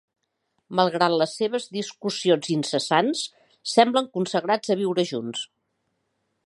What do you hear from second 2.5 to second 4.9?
incessants, semblen consagrats a